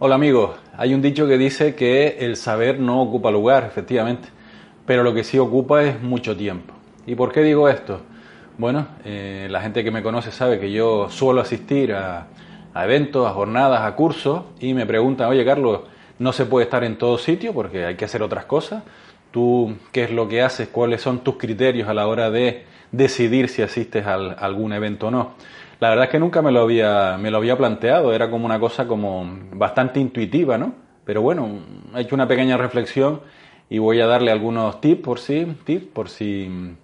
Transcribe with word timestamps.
Hola 0.00 0.16
amigos, 0.16 0.56
hay 0.76 0.92
un 0.92 1.00
dicho 1.00 1.28
que 1.28 1.38
dice 1.38 1.76
que 1.76 2.16
el 2.18 2.36
saber 2.36 2.80
no 2.80 3.00
ocupa 3.00 3.30
lugar, 3.30 3.62
efectivamente, 3.62 4.28
pero 4.86 5.04
lo 5.04 5.14
que 5.14 5.22
sí 5.22 5.38
ocupa 5.38 5.84
es 5.84 6.02
mucho 6.02 6.36
tiempo. 6.36 6.74
¿Y 7.06 7.14
por 7.14 7.30
qué 7.30 7.42
digo 7.42 7.68
esto? 7.68 8.00
Bueno, 8.58 8.88
eh, 9.04 9.46
la 9.48 9.60
gente 9.60 9.84
que 9.84 9.92
me 9.92 10.02
conoce 10.02 10.32
sabe 10.32 10.58
que 10.58 10.72
yo 10.72 11.08
suelo 11.10 11.40
asistir 11.40 11.92
a, 11.92 12.26
a, 12.74 12.84
eventos, 12.84 13.24
a 13.24 13.30
jornadas, 13.30 13.82
a 13.82 13.94
cursos 13.94 14.42
y 14.58 14.74
me 14.74 14.84
preguntan, 14.84 15.28
oye 15.28 15.44
Carlos, 15.44 15.82
no 16.18 16.32
se 16.32 16.44
puede 16.44 16.64
estar 16.64 16.82
en 16.82 16.98
todo 16.98 17.16
sitio 17.16 17.54
porque 17.54 17.84
hay 17.84 17.94
que 17.94 18.04
hacer 18.04 18.20
otras 18.20 18.46
cosas. 18.46 18.82
¿Tú 19.30 19.76
qué 19.92 20.02
es 20.02 20.10
lo 20.10 20.26
que 20.26 20.42
haces? 20.42 20.66
¿Cuáles 20.66 21.02
son 21.02 21.20
tus 21.20 21.36
criterios 21.36 21.88
a 21.88 21.94
la 21.94 22.08
hora 22.08 22.30
de 22.30 22.64
decidir 22.90 23.48
si 23.48 23.62
asistes 23.62 24.04
a 24.04 24.14
algún 24.14 24.72
evento 24.72 25.06
o 25.06 25.10
no? 25.12 25.34
La 25.84 25.90
verdad 25.90 26.06
es 26.06 26.12
que 26.12 26.18
nunca 26.18 26.40
me 26.40 26.50
lo 26.50 26.62
había, 26.62 27.18
me 27.18 27.30
lo 27.30 27.36
había 27.36 27.58
planteado, 27.58 28.14
era 28.14 28.30
como 28.30 28.46
una 28.46 28.58
cosa 28.58 28.86
como 28.86 29.38
bastante 29.52 30.00
intuitiva, 30.00 30.56
¿no? 30.56 30.72
Pero 31.04 31.20
bueno, 31.20 31.58
he 31.94 32.00
hecho 32.00 32.14
una 32.14 32.26
pequeña 32.26 32.56
reflexión 32.56 33.20
y 33.68 33.76
voy 33.76 34.00
a 34.00 34.06
darle 34.06 34.30
algunos 34.30 34.80
tips 34.80 35.02
por 35.02 35.18
si, 35.18 35.44
tips 35.62 35.84
por 35.88 36.08
si 36.08 36.74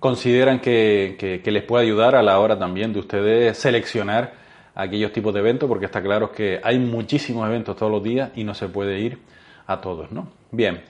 consideran 0.00 0.60
que, 0.60 1.40
que, 1.44 1.50
les 1.50 1.62
puede 1.62 1.84
ayudar 1.84 2.16
a 2.16 2.22
la 2.22 2.40
hora 2.40 2.58
también 2.58 2.94
de 2.94 3.00
ustedes 3.00 3.58
seleccionar 3.58 4.32
aquellos 4.74 5.12
tipos 5.12 5.34
de 5.34 5.40
eventos, 5.40 5.68
porque 5.68 5.84
está 5.84 6.00
claro 6.00 6.32
que 6.32 6.58
hay 6.64 6.78
muchísimos 6.78 7.46
eventos 7.46 7.76
todos 7.76 7.92
los 7.92 8.02
días 8.02 8.30
y 8.34 8.44
no 8.44 8.54
se 8.54 8.66
puede 8.68 8.98
ir 8.98 9.18
a 9.66 9.78
todos, 9.82 10.10
¿no? 10.10 10.26
Bien, 10.52 10.80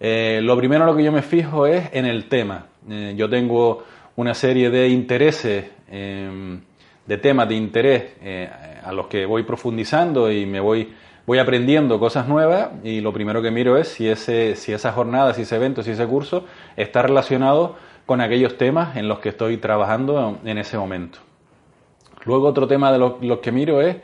eh, 0.00 0.40
lo 0.42 0.56
primero 0.56 0.86
lo 0.86 0.96
que 0.96 1.04
yo 1.04 1.12
me 1.12 1.20
fijo 1.20 1.66
es 1.66 1.86
en 1.92 2.06
el 2.06 2.30
tema. 2.30 2.64
Eh, 2.88 3.12
yo 3.14 3.28
tengo 3.28 3.84
una 4.16 4.32
serie 4.32 4.70
de 4.70 4.88
intereses. 4.88 5.66
Eh, 5.90 6.60
de 7.06 7.18
temas 7.18 7.48
de 7.48 7.54
interés 7.54 8.04
eh, 8.22 8.50
a 8.82 8.92
los 8.92 9.06
que 9.06 9.26
voy 9.26 9.42
profundizando 9.42 10.30
y 10.30 10.46
me 10.46 10.60
voy, 10.60 10.92
voy 11.26 11.38
aprendiendo 11.38 11.98
cosas 11.98 12.28
nuevas 12.28 12.70
y 12.82 13.00
lo 13.00 13.12
primero 13.12 13.42
que 13.42 13.50
miro 13.50 13.76
es 13.76 13.88
si, 13.88 14.08
ese, 14.08 14.56
si 14.56 14.72
esa 14.72 14.92
jornada, 14.92 15.34
si 15.34 15.42
ese 15.42 15.56
evento, 15.56 15.82
si 15.82 15.90
ese 15.90 16.06
curso 16.06 16.44
está 16.76 17.02
relacionado 17.02 17.76
con 18.06 18.20
aquellos 18.20 18.56
temas 18.56 18.96
en 18.96 19.08
los 19.08 19.18
que 19.18 19.30
estoy 19.30 19.56
trabajando 19.56 20.38
en 20.44 20.58
ese 20.58 20.76
momento. 20.78 21.18
Luego 22.24 22.48
otro 22.48 22.66
tema 22.66 22.90
de 22.92 22.98
los 22.98 23.38
que 23.40 23.52
miro 23.52 23.82
es 23.82 23.96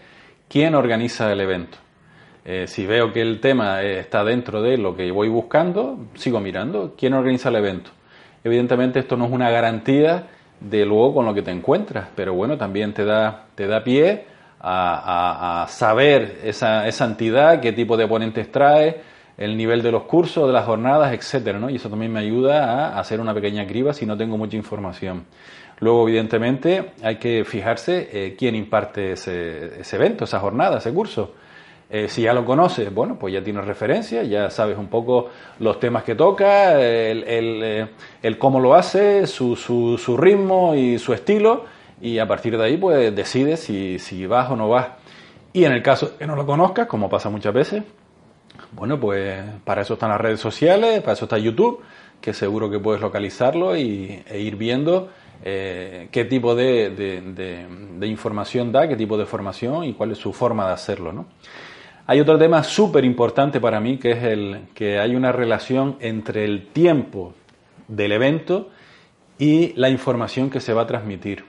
quién 0.49 0.75
organiza 0.75 1.33
el 1.33 1.41
evento. 1.41 1.79
Eh, 2.45 2.67
si 2.67 2.87
veo 2.87 3.13
que 3.13 3.21
el 3.21 3.41
tema 3.41 3.83
está 3.83 4.25
dentro 4.25 4.63
de 4.63 4.79
lo 4.79 4.97
que 4.97 5.11
voy 5.11 5.29
buscando, 5.29 5.99
sigo 6.15 6.41
mirando 6.41 6.95
quién 6.97 7.15
organiza 7.15 7.51
el 7.51 7.57
evento. 7.57 7.91
Evidentemente 8.45 8.99
esto 8.99 9.17
no 9.17 9.27
es 9.27 9.33
una 9.33 9.51
garantía 9.51 10.29
de 10.61 10.85
luego 10.85 11.15
con 11.15 11.27
lo 11.27 11.35
que 11.35 11.43
te 11.43 11.51
encuentras, 11.51 12.09
pero 12.15 12.35
bueno, 12.35 12.57
también 12.57 12.93
te 12.93 13.05
da, 13.05 13.47
te 13.55 13.67
da 13.67 13.83
pie 13.83 14.27
a, 14.61 15.67
saber 15.69 16.41
esa, 16.45 16.87
esa, 16.87 17.07
entidad, 17.07 17.61
qué 17.61 17.73
tipo 17.73 17.97
de 17.97 18.07
ponentes 18.07 18.53
trae, 18.53 19.01
el 19.39 19.57
nivel 19.57 19.83
de 19.83 19.91
los 19.91 20.03
cursos, 20.03 20.47
de 20.47 20.53
las 20.53 20.67
jornadas, 20.67 21.15
etcétera, 21.15 21.59
¿no? 21.59 21.71
Y 21.71 21.77
eso 21.77 21.89
también 21.89 22.13
me 22.13 22.21
ayuda 22.21 22.89
a 22.89 23.01
hacer 23.01 23.21
una 23.21 23.33
pequeña 23.33 23.67
criba 23.67 23.95
si 23.95 24.05
no 24.05 24.17
tengo 24.19 24.37
mucha 24.37 24.57
información. 24.57 25.25
Luego, 25.79 26.07
evidentemente, 26.07 26.93
hay 27.03 27.17
que 27.17 27.45
fijarse 27.47 28.11
eh, 28.13 28.37
quién 28.39 28.55
imparte 28.55 29.13
ese, 29.13 29.81
ese 29.81 29.97
evento, 29.97 30.25
esa 30.25 30.39
jornada, 30.39 30.77
ese 30.77 30.93
curso. 30.93 31.35
Eh, 31.93 32.07
si 32.09 32.23
ya 32.23 32.33
lo 32.33 32.45
conoces, 32.45 32.95
bueno, 32.95 33.19
pues 33.19 33.35
ya 33.35 33.43
tienes 33.43 33.65
referencia, 33.65 34.23
ya 34.23 34.49
sabes 34.49 34.79
un 34.79 34.87
poco 34.87 35.29
los 35.59 35.81
temas 35.81 36.05
que 36.05 36.15
toca, 36.15 36.81
el, 36.81 37.25
el, 37.25 37.89
eh, 38.23 38.39
cómo 38.39 38.61
lo 38.61 38.75
hace, 38.75 39.27
su, 39.27 39.57
su, 39.57 39.99
su, 39.99 40.17
ritmo 40.17 40.77
y 40.77 41.01
su 41.01 41.13
estilo, 41.13 41.65
y 42.01 42.19
a 42.19 42.29
partir 42.29 42.57
de 42.57 42.65
ahí 42.65 42.77
pues 42.77 43.13
decides 43.15 43.59
si, 43.59 43.99
si 43.99 44.25
vas 44.25 44.49
o 44.51 44.57
no 44.57 44.69
vas. 44.69 44.87
Y 45.53 45.65
en 45.65 45.73
el 45.73 45.83
caso 45.83 46.17
que 46.17 46.29
no 46.29 46.37
lo 46.37 46.47
conozcas, 46.47 46.87
como 46.87 47.11
pasa 47.11 47.29
muchas 47.29 47.53
veces, 47.53 47.83
bueno, 48.71 49.01
pues 49.01 49.43
para 49.65 49.83
eso 49.83 49.95
están 49.95 50.11
las 50.11 50.21
redes 50.21 50.39
sociales, 50.39 51.01
para 51.01 51.15
eso 51.15 51.25
está 51.25 51.39
YouTube, 51.39 51.81
que 52.21 52.33
seguro 52.33 52.71
que 52.71 52.79
puedes 52.79 53.01
localizarlo 53.01 53.77
y, 53.77 54.23
e 54.29 54.39
ir 54.39 54.55
viendo 54.55 55.09
eh, 55.43 56.09
qué 56.13 56.25
tipo 56.25 56.55
de, 56.55 56.91
de, 56.91 57.67
de, 57.99 58.07
información 58.07 58.71
da, 58.71 58.87
qué 58.87 58.95
tipo 58.95 59.19
de 59.19 59.27
formación 59.27 59.85
y 59.85 59.95
cuál 59.95 60.13
es 60.13 60.19
su 60.19 60.33
forma 60.33 60.67
de 60.67 60.73
hacerlo, 60.75 61.13
¿no? 61.13 61.27
Hay 62.07 62.21
otro 62.21 62.39
tema 62.39 62.63
súper 62.63 63.05
importante 63.05 63.61
para 63.61 63.81
mí, 63.81 63.99
que 63.99 64.13
es 64.13 64.23
el 64.25 64.69
que 64.75 64.99
hay 64.99 65.15
una 65.15 65.33
relación 65.33 65.97
entre 66.01 66.45
el 66.45 66.69
tiempo 66.69 67.35
del 67.89 68.13
evento 68.13 68.71
y 69.39 69.73
la 69.75 69.89
información 69.89 70.51
que 70.51 70.61
se 70.61 70.73
va 70.73 70.83
a 70.83 70.87
transmitir. 70.87 71.45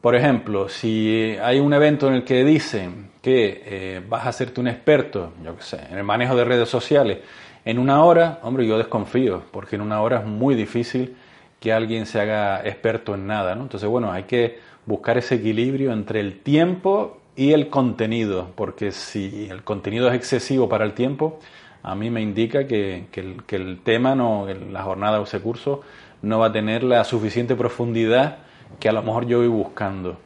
Por 0.00 0.14
ejemplo, 0.14 0.68
si 0.68 1.36
hay 1.42 1.60
un 1.60 1.72
evento 1.72 2.08
en 2.08 2.14
el 2.14 2.24
que 2.24 2.44
dicen 2.44 3.10
que 3.22 3.62
eh, 3.64 4.02
vas 4.06 4.26
a 4.26 4.28
hacerte 4.28 4.60
un 4.60 4.68
experto, 4.68 5.32
yo 5.42 5.56
qué 5.56 5.62
sé, 5.62 5.80
en 5.90 5.96
el 5.96 6.04
manejo 6.04 6.36
de 6.36 6.44
redes 6.44 6.68
sociales, 6.68 7.18
en 7.64 7.78
una 7.78 8.04
hora, 8.04 8.40
hombre, 8.42 8.66
yo 8.66 8.76
desconfío, 8.76 9.44
porque 9.50 9.76
en 9.76 9.82
una 9.82 10.02
hora 10.02 10.18
es 10.18 10.26
muy 10.26 10.54
difícil 10.54 11.16
que 11.58 11.72
alguien 11.72 12.04
se 12.04 12.20
haga 12.20 12.60
experto 12.66 13.14
en 13.14 13.26
nada, 13.26 13.54
¿no? 13.54 13.62
Entonces, 13.62 13.88
bueno, 13.88 14.12
hay 14.12 14.24
que 14.24 14.58
buscar 14.84 15.16
ese 15.16 15.36
equilibrio 15.36 15.92
entre 15.92 16.20
el 16.20 16.40
tiempo 16.40 17.22
y 17.36 17.52
el 17.52 17.68
contenido, 17.68 18.48
porque 18.54 18.92
si 18.92 19.48
el 19.50 19.64
contenido 19.64 20.08
es 20.08 20.14
excesivo 20.14 20.68
para 20.68 20.84
el 20.84 20.92
tiempo, 20.92 21.38
a 21.82 21.94
mí 21.94 22.10
me 22.10 22.22
indica 22.22 22.66
que, 22.66 23.06
el, 23.12 23.80
tema, 23.82 24.14
no, 24.14 24.46
la 24.70 24.82
jornada 24.82 25.20
o 25.20 25.24
ese 25.24 25.40
curso, 25.40 25.82
no 26.22 26.38
va 26.38 26.46
a 26.46 26.52
tener 26.52 26.82
la 26.82 27.04
suficiente 27.04 27.54
profundidad 27.56 28.38
que 28.80 28.88
a 28.88 28.92
lo 28.92 29.02
mejor 29.02 29.26
yo 29.26 29.38
voy 29.38 29.48
buscando. 29.48 30.16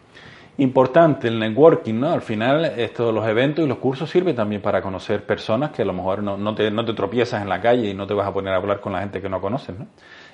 Importante 0.59 1.29
el 1.29 1.39
networking, 1.39 1.95
¿no? 1.95 2.11
Al 2.11 2.23
final, 2.23 2.65
esto, 2.65 3.11
los 3.13 3.27
eventos 3.27 3.65
y 3.65 3.69
los 3.69 3.79
cursos 3.79 4.11
sirven 4.11 4.37
también 4.37 4.61
para 4.61 4.83
conocer 4.83 5.25
personas 5.25 5.71
que 5.71 5.83
a 5.83 5.85
lo 5.85 5.93
mejor 5.93 6.23
no, 6.23 6.37
no, 6.37 6.55
te, 6.55 6.71
no 6.71 6.85
te 6.85 6.93
tropiezas 6.93 7.43
en 7.43 7.49
la 7.49 7.61
calle 7.61 7.89
y 7.91 7.95
no 7.95 8.07
te 8.07 8.15
vas 8.15 8.27
a 8.27 8.33
poner 8.33 8.53
a 8.53 8.57
hablar 8.57 8.81
con 8.81 8.93
la 8.93 9.01
gente 9.01 9.21
que 9.21 9.29
no 9.29 9.41
conoces, 9.41 9.79
¿no? 9.79 9.87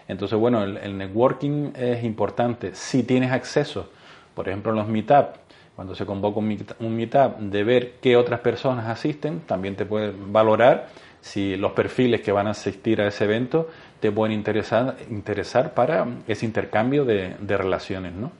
Entonces, 0.08 0.38
bueno, 0.38 0.62
el, 0.64 0.76
el 0.78 0.98
networking 0.98 1.72
es 1.76 2.04
importante. 2.04 2.74
Si 2.74 3.02
tienes 3.04 3.32
acceso, 3.32 3.88
por 4.34 4.48
ejemplo, 4.48 4.72
en 4.72 4.78
los 4.78 4.88
meetups, 4.88 5.43
cuando 5.76 5.94
se 5.94 6.06
convoca 6.06 6.38
un 6.38 6.96
meetup, 6.96 7.38
de 7.38 7.64
ver 7.64 7.94
qué 8.00 8.16
otras 8.16 8.40
personas 8.40 8.86
asisten, 8.86 9.40
también 9.40 9.74
te 9.74 9.84
puede 9.84 10.12
valorar 10.16 10.88
si 11.20 11.56
los 11.56 11.72
perfiles 11.72 12.20
que 12.20 12.30
van 12.30 12.46
a 12.46 12.50
asistir 12.50 13.00
a 13.00 13.08
ese 13.08 13.24
evento 13.24 13.68
te 13.98 14.12
pueden 14.12 14.36
interesar, 14.36 14.96
interesar 15.10 15.74
para 15.74 16.06
ese 16.28 16.46
intercambio 16.46 17.04
de, 17.04 17.34
relaciones. 17.56 18.12
¿no? 18.12 18.30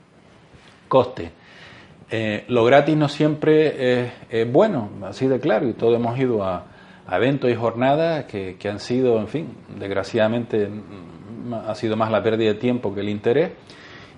Coste. 0.87 1.31
Eh, 2.09 2.45
lo 2.47 2.63
gratis 2.63 2.95
no 2.95 3.09
siempre 3.09 4.05
es, 4.29 4.51
bueno, 4.51 4.91
así 5.03 5.27
de 5.27 5.39
claro, 5.39 5.67
y 5.67 5.73
todos 5.73 5.95
hemos 5.95 6.17
ido 6.17 6.43
a, 6.43 6.67
eventos 7.11 7.51
y 7.51 7.55
jornadas 7.55 8.25
que, 8.25 8.55
que, 8.57 8.69
han 8.69 8.79
sido, 8.79 9.19
en 9.19 9.27
fin, 9.27 9.57
desgraciadamente 9.77 10.69
ha 11.67 11.75
sido 11.75 11.95
más 11.95 12.09
la 12.09 12.23
pérdida 12.23 12.53
de 12.53 12.59
tiempo 12.59 12.93
que 12.93 13.01
el 13.01 13.09
interés, 13.09 13.51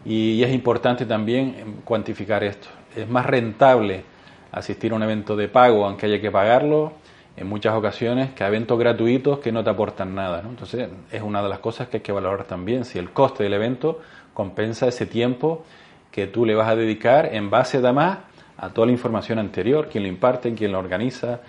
y 0.05 0.41
es 0.41 0.53
importante 0.53 1.05
también 1.05 1.81
cuantificar 1.84 2.44
esto 2.44 2.67
es 2.95 3.07
más 3.07 3.25
rentable 3.25 4.03
asistir 4.51 4.91
a 4.91 4.95
un 4.95 5.03
evento 5.03 5.35
de 5.35 5.47
pago, 5.47 5.85
aunque 5.85 6.05
haya 6.05 6.21
que 6.21 6.31
pagarlo, 6.31 6.93
en 7.35 7.47
muchas 7.47 7.75
ocasiones, 7.75 8.31
que 8.31 8.43
a 8.43 8.47
eventos 8.47 8.77
gratuitos 8.79 9.39
que 9.39 9.51
no 9.51 9.63
te 9.63 9.69
aportan 9.69 10.15
nada. 10.15 10.41
Entonces, 10.43 10.89
es 11.11 11.21
una 11.21 11.43
de 11.43 11.49
las 11.49 11.59
cosas 11.59 11.87
que 11.87 11.97
hay 11.97 12.03
que 12.03 12.11
valorar 12.11 12.45
también, 12.45 12.83
si 12.83 12.97
el 12.97 13.11
coste 13.11 13.43
del 13.43 13.53
evento 13.53 14.01
compensa 14.33 14.87
ese 14.87 15.05
tiempo 15.05 15.63
que 16.11 16.25
tú 16.25 16.45
le 16.45 16.55
vas 16.55 16.67
a 16.67 16.75
dedicar 16.75 17.33
en 17.33 17.49
base 17.51 17.77
además 17.77 18.19
a 18.57 18.69
toda 18.69 18.87
la 18.87 18.93
información 18.93 19.37
anterior, 19.37 19.87
quién 19.91 20.03
lo 20.03 20.09
imparte, 20.09 20.53
quién 20.55 20.71
lo 20.71 20.79
organiza, 20.79 21.41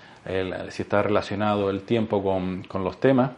si 0.68 0.82
está 0.82 1.02
relacionado 1.02 1.70
el 1.70 1.82
tiempo 1.82 2.22
con, 2.22 2.64
con, 2.64 2.84
los 2.84 3.00
temas. 3.00 3.30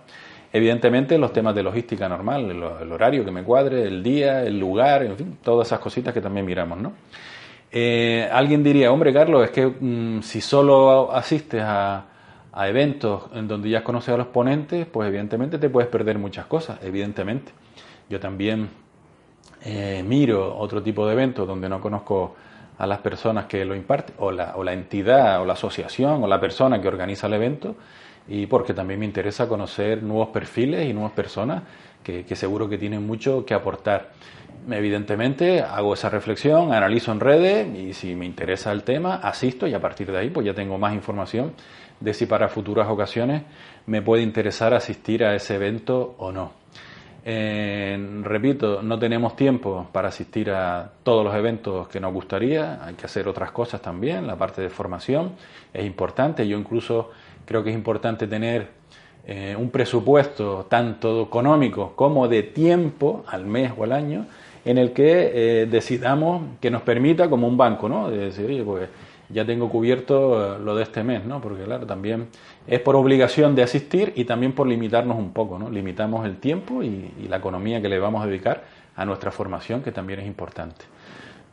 Evidentemente 0.52 1.16
los 1.18 1.32
temas 1.32 1.54
de 1.54 1.62
logística 1.62 2.08
normal, 2.08 2.50
el, 2.50 2.62
el, 2.82 2.92
horario 2.92 3.24
que 3.24 3.30
me 3.30 3.44
cuadre, 3.44 3.84
el 3.84 4.02
día, 4.02 4.42
el 4.42 4.58
lugar, 4.58 5.04
en 5.04 5.16
fin, 5.16 5.38
todas 5.40 5.68
esas 5.68 5.78
cositas 5.78 6.12
que 6.12 6.20
también 6.20 6.44
miramos, 6.44 6.80
¿no? 6.80 6.92
Eh, 7.72 8.28
alguien 8.32 8.64
diría, 8.64 8.91
hombre 8.91 9.12
Carlos, 9.12 9.44
es 9.44 9.50
que 9.50 9.66
mm, 9.66 10.22
si 10.22 10.41
solo 10.41 11.12
asistes 11.12 11.62
a, 11.65 12.06
eventos 12.62 13.24
en 13.33 13.47
donde 13.47 13.71
ya 13.71 13.84
conoces 13.84 14.12
a 14.12 14.16
los 14.16 14.27
ponentes, 14.27 14.84
pues 14.84 15.09
evidentemente 15.09 15.59
te 15.59 15.71
puedes 15.71 15.89
perder 15.89 16.18
muchas 16.18 16.47
cosas, 16.47 16.78
evidentemente. 16.83 17.53
Yo 18.09 18.18
también 18.18 18.68
eh, 19.65 20.03
miro 20.04 20.59
otro 20.59 20.83
tipo 20.83 21.06
de 21.06 21.12
eventos 21.12 21.47
donde 21.47 21.68
no 21.68 21.80
conozco 21.80 22.34
a 22.77 22.86
las 22.86 22.98
personas 22.98 23.47
que 23.47 23.65
lo 23.65 23.74
imparten, 23.77 24.16
o 24.18 24.33
la, 24.33 24.56
o 24.56 24.65
la 24.65 24.72
entidad, 24.72 25.41
o 25.41 25.44
la 25.44 25.53
asociación, 25.53 26.24
o 26.24 26.27
la 26.27 26.41
persona 26.41 26.83
que 26.83 26.89
organiza 26.89 27.28
el 27.28 27.34
evento, 27.34 27.77
y 28.27 28.47
porque 28.47 28.74
también 28.74 29.00
me 29.00 29.06
interesa 29.06 29.48
conocer 29.48 30.03
nuevos 30.03 30.28
perfiles 30.28 30.89
y 30.89 30.92
nuevas 30.92 31.12
personas 31.12 31.62
que, 32.02 32.24
que 32.24 32.36
seguro 32.36 32.68
que 32.68 32.78
tienen 32.78 33.06
mucho 33.06 33.44
que 33.44 33.54
aportar 33.54 34.10
evidentemente 34.70 35.62
hago 35.62 35.94
esa 35.94 36.10
reflexión, 36.10 36.72
analizo 36.72 37.12
en 37.12 37.20
redes 37.20 37.78
y 37.78 37.92
si 37.92 38.14
me 38.14 38.26
interesa 38.26 38.72
el 38.72 38.82
tema, 38.82 39.16
asisto 39.16 39.66
y 39.66 39.74
a 39.74 39.80
partir 39.80 40.10
de 40.10 40.18
ahí 40.18 40.30
pues 40.30 40.47
ya 40.47 40.54
tengo 40.54 40.78
más 40.78 40.94
información 40.94 41.52
de 41.98 42.14
si 42.14 42.26
para 42.26 42.48
futuras 42.48 42.88
ocasiones 42.88 43.42
me 43.86 44.02
puede 44.02 44.22
interesar 44.22 44.74
asistir 44.74 45.24
a 45.24 45.34
ese 45.34 45.56
evento 45.56 46.14
o 46.18 46.32
no. 46.32 46.52
repito, 47.24 48.82
no 48.82 48.98
tenemos 48.98 49.36
tiempo 49.36 49.88
para 49.92 50.08
asistir 50.08 50.50
a 50.50 50.91
todos 51.03 51.24
los 51.24 51.34
eventos 51.34 51.88
que 51.88 52.00
nos 52.00 52.12
gustaría, 52.12 52.84
hay 52.84 52.94
que 52.94 53.06
hacer 53.06 53.28
otras 53.28 53.50
cosas 53.53 53.80
también, 53.82 54.26
la 54.26 54.36
parte 54.36 54.62
de 54.62 54.70
formación 54.70 55.32
es 55.72 55.84
importante, 55.84 56.46
yo 56.46 56.58
incluso 56.58 57.10
creo 57.44 57.62
que 57.62 57.70
es 57.70 57.76
importante 57.76 58.26
tener 58.26 58.79
eh, 59.32 59.54
un 59.54 59.71
presupuesto 59.71 60.66
tanto 60.68 61.22
económico 61.22 61.92
como 61.94 62.27
de 62.27 62.42
tiempo 62.42 63.22
al 63.28 63.47
mes 63.47 63.71
o 63.78 63.84
al 63.84 63.92
año 63.92 64.27
en 64.65 64.77
el 64.77 64.92
que 64.92 65.30
eh, 65.62 65.66
decidamos 65.66 66.42
que 66.60 66.68
nos 66.68 66.82
permita 66.82 67.30
como 67.30 67.47
un 67.47 67.56
banco, 67.56 67.88
¿no? 67.88 68.10
De 68.10 68.18
decir, 68.18 68.47
oye, 68.47 68.65
pues 68.65 68.88
ya 69.28 69.44
tengo 69.44 69.68
cubierto 69.68 70.56
eh, 70.56 70.59
lo 70.59 70.74
de 70.74 70.82
este 70.82 71.04
mes, 71.04 71.24
¿no? 71.24 71.41
Porque 71.41 71.62
claro, 71.62 71.86
también 71.86 72.27
es 72.66 72.80
por 72.80 72.97
obligación 72.97 73.54
de 73.54 73.62
asistir 73.62 74.12
y 74.16 74.24
también 74.24 74.53
por 74.53 74.66
limitarnos 74.66 75.16
un 75.16 75.32
poco, 75.32 75.60
¿no? 75.60 75.71
Limitamos 75.71 76.27
el 76.27 76.38
tiempo 76.38 76.82
y, 76.82 77.12
la 77.28 77.36
economía 77.36 77.80
que 77.80 77.88
le 77.88 78.00
vamos 78.00 78.24
a 78.24 78.27
dedicar 78.27 78.65
a 78.97 79.04
nuestra 79.04 79.30
formación, 79.30 79.80
que 79.80 79.92
también 79.92 80.18
es 80.18 80.27
importante. 80.27 80.86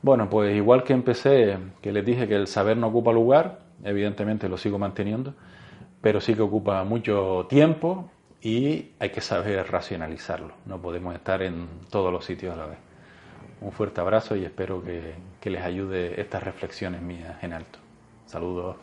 Bueno, 0.02 0.32
pues 0.32 0.56
igual 0.56 0.84
que 0.84 0.94
empecé, 0.94 1.60
que 1.80 1.92
les 1.92 2.04
dije 2.04 2.28
que 2.28 2.38
el 2.38 2.48
saber 2.48 2.76
no 2.76 2.88
ocupa 2.88 3.12
lugar, 3.12 3.60
evidentemente 3.84 4.50
lo 4.50 4.58
sigo 4.58 4.80
manteniendo, 4.80 5.36
pero 6.02 6.22
sí 6.22 6.36
que 6.36 6.42
ocupa 6.42 6.84
mucho 6.84 7.46
tiempo 7.50 8.10
y 8.42 8.92
hay 9.00 9.10
que 9.10 9.22
saber 9.22 9.70
racionalizarlo. 9.70 10.54
No 10.66 10.82
podemos 10.82 11.16
estar 11.16 11.42
en 11.42 11.68
todos 11.90 12.12
los 12.12 12.26
sitios 12.26 12.54
a 12.54 12.58
la 12.58 12.66
vez. 12.68 12.78
Un 13.62 13.72
fuerte 13.72 14.02
abrazo 14.02 14.36
y 14.36 14.46
espero 14.46 14.84
que, 14.84 15.16
que 15.42 15.50
les 15.50 15.64
ayude 15.64 16.22
estas 16.22 16.44
reflexiones 16.44 17.02
mías 17.02 17.44
en 17.44 17.54
alto. 17.54 17.80
Saludos. 18.26 18.76